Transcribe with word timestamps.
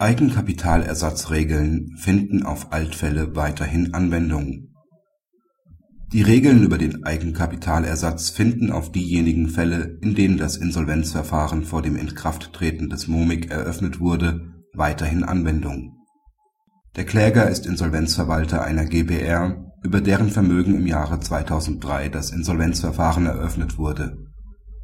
Eigenkapitalersatzregeln 0.00 1.96
finden 1.96 2.44
auf 2.44 2.72
Altfälle 2.72 3.34
weiterhin 3.34 3.94
Anwendung. 3.94 4.68
Die 6.12 6.22
Regeln 6.22 6.62
über 6.62 6.78
den 6.78 7.02
Eigenkapitalersatz 7.02 8.30
finden 8.30 8.70
auf 8.70 8.92
diejenigen 8.92 9.48
Fälle, 9.48 9.98
in 10.00 10.14
denen 10.14 10.36
das 10.36 10.56
Insolvenzverfahren 10.56 11.64
vor 11.64 11.82
dem 11.82 11.96
Inkrafttreten 11.96 12.88
des 12.90 13.08
MoMIG 13.08 13.50
eröffnet 13.50 13.98
wurde, 13.98 14.62
weiterhin 14.72 15.24
Anwendung. 15.24 15.96
Der 16.94 17.04
Kläger 17.04 17.50
ist 17.50 17.66
Insolvenzverwalter 17.66 18.62
einer 18.62 18.84
GbR, 18.84 19.72
über 19.82 20.00
deren 20.00 20.30
Vermögen 20.30 20.76
im 20.76 20.86
Jahre 20.86 21.18
2003 21.18 22.08
das 22.08 22.30
Insolvenzverfahren 22.30 23.26
eröffnet 23.26 23.78
wurde 23.78 24.27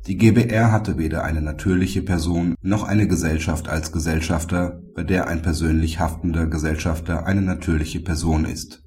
die 0.07 0.19
GbR 0.19 0.71
hatte 0.71 0.99
weder 0.99 1.25
eine 1.25 1.41
natürliche 1.41 2.03
Person 2.03 2.57
noch 2.61 2.83
eine 2.83 3.09
Gesellschaft 3.09 3.69
als 3.69 3.91
Gesellschafter, 3.91 4.83
bei 4.95 5.03
der 5.03 5.29
ein 5.29 5.41
persönlich 5.41 5.99
haftender 5.99 6.47
Gesellschafter 6.47 7.25
eine 7.27 7.41
natürliche 7.41 8.01
Person 8.01 8.45
ist. 8.45 8.83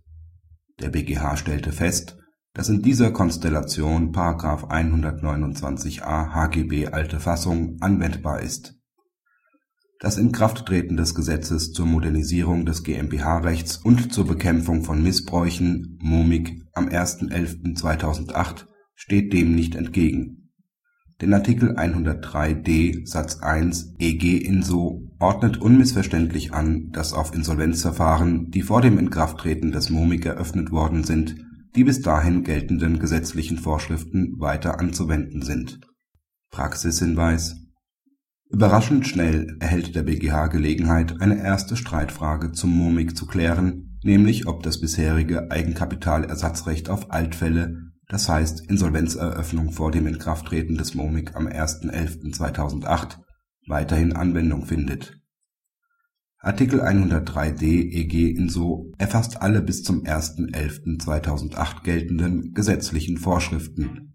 Der 0.80 0.90
BgH 0.90 1.38
stellte 1.38 1.72
fest, 1.72 2.18
dass 2.54 2.70
in 2.70 2.84
dieser 2.84 3.12
Konstellation§ 3.12 4.12
129a 4.70 6.34
HGB 6.34 6.88
alte 6.90 7.20
Fassung 7.20 7.78
anwendbar 7.82 8.42
ist. 8.42 8.76
Das 10.00 10.20
Inkrafttreten 10.20 10.98
des 10.98 11.16
Gesetzes 11.16 11.72
zur 11.72 11.88
Modernisierung 11.88 12.68
des 12.68 12.84
GmbH-Rechts 12.84 13.78
und 13.78 14.14
zur 14.14 14.28
Bekämpfung 14.28 14.84
von 14.84 15.02
Missbräuchen 15.02 15.98
(MoMIG) 16.00 16.62
am 16.74 16.88
1.11.2008 16.88 18.66
steht 18.94 19.34
dem 19.34 19.56
nicht 19.56 19.74
entgegen 19.74 20.47
denn 21.22 21.34
Artikel 21.34 21.76
103d 21.76 23.08
Satz 23.08 23.40
1 23.40 23.96
EG-InSO 23.98 25.02
ordnet 25.20 25.58
unmissverständlich 25.58 26.54
an, 26.54 26.92
dass 26.92 27.14
auf 27.14 27.34
Insolvenzverfahren, 27.34 28.52
die 28.52 28.62
vor 28.62 28.82
dem 28.82 29.00
Inkrafttreten 29.00 29.72
des 29.72 29.90
MoMIG 29.90 30.26
eröffnet 30.26 30.72
worden 30.72 31.04
sind, 31.04 31.36
die 31.76 31.84
bis 31.84 32.02
dahin 32.02 32.44
geltenden 32.44 33.00
gesetzlichen 33.00 33.58
Vorschriften 33.58 34.40
weiter 34.40 34.80
anzuwenden 34.80 35.42
sind. 35.42 35.80
Praxishinweis 36.52 37.56
Überraschend 38.50 39.06
schnell 39.06 39.58
erhält 39.60 39.94
der 39.96 40.04
BGH 40.04 40.48
Gelegenheit, 40.48 41.20
eine 41.20 41.44
erste 41.44 41.76
Streitfrage 41.76 42.54
zum 42.54 42.70
MoMIG 42.72 43.18
zu 43.18 43.26
klären, 43.26 43.98
nämlich 44.04 44.48
ob 44.48 44.64
das 44.64 44.80
bisherige 44.80 45.52
Eigenkapitalersatzrecht 45.52 46.90
auf 46.90 47.12
Altfälle 47.12 47.87
das 48.08 48.30
heißt 48.30 48.70
Insolvenzeröffnung 48.70 49.72
vor 49.72 49.92
dem 49.92 50.08
Inkrafttreten 50.08 50.78
des 50.78 50.96
MoMIG 50.96 51.36
am 51.36 51.48
1.11.2008, 51.48 53.18
weiterhin 53.68 54.14
Anwendung 54.14 54.66
findet. 54.66 55.20
Artikel 56.40 56.82
103d 56.82 57.64
EG-InSO 57.64 58.94
erfasst 58.98 59.42
alle 59.42 59.62
bis 59.62 59.84
zum 59.84 60.04
1.11.2008 60.04 61.84
geltenden 61.84 62.54
gesetzlichen 62.54 63.18
Vorschriften. 63.18 64.14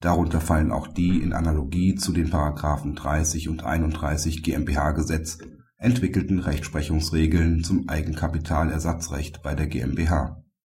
Darunter 0.00 0.40
fallen 0.40 0.72
auch 0.72 0.88
die 0.88 1.20
in 1.20 1.34
Analogie 1.34 1.96
zu 1.96 2.12
den§ 2.12 2.30
30 2.94 3.48
und 3.50 3.64
31 3.64 4.42
GmbH-Gesetz 4.42 5.38
entwickelten 5.76 6.38
Rechtsprechungsregeln 6.38 7.64
zum 7.64 7.88
Eigenkapitalersatzrecht 7.88 9.42
bei 9.42 9.54
der 9.54 9.66
GmbH 9.66 10.42